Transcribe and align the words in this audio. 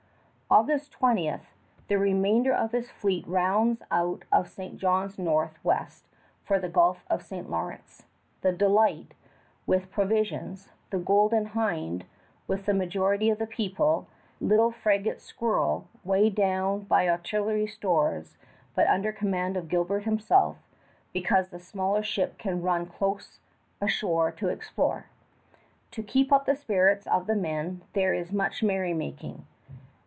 August 0.53 0.91
20 0.91 1.33
the 1.87 1.97
remainder 1.97 2.53
of 2.53 2.73
his 2.73 2.91
fleet 2.91 3.25
rounds 3.25 3.81
out 3.89 4.25
of 4.33 4.49
St. 4.49 4.75
John's 4.75 5.15
south 5.15 5.53
west 5.63 6.03
for 6.43 6.59
the 6.59 6.67
Gulf 6.67 7.05
of 7.09 7.21
St. 7.21 7.49
Lawrence, 7.49 8.03
the 8.41 8.51
Delight 8.51 9.13
with 9.65 9.83
the 9.83 9.87
provisions, 9.87 10.73
the 10.89 10.97
Golden 10.97 11.45
Hinde 11.51 12.03
with 12.49 12.65
the 12.65 12.73
majority 12.73 13.29
of 13.29 13.39
the 13.39 13.45
people, 13.47 14.09
the 14.41 14.47
little 14.47 14.71
frigate 14.73 15.21
Squirrel 15.21 15.87
weighted 16.03 16.35
down 16.35 16.81
by 16.81 17.07
artillery 17.07 17.65
stores 17.65 18.35
but 18.75 18.87
under 18.87 19.13
command 19.13 19.55
of 19.55 19.69
Gilbert 19.69 20.03
himself, 20.03 20.57
because 21.13 21.47
the 21.47 21.59
smaller 21.61 22.03
ship 22.03 22.37
can 22.37 22.61
run 22.61 22.87
close 22.87 23.39
ashore 23.79 24.33
to 24.33 24.49
explore. 24.49 25.05
To 25.91 26.03
keep 26.03 26.33
up 26.33 26.45
the 26.45 26.57
spirits 26.57 27.07
of 27.07 27.25
the 27.25 27.35
men, 27.35 27.83
there 27.93 28.13
is 28.13 28.33
much 28.33 28.61
merrymaking. 28.61 29.45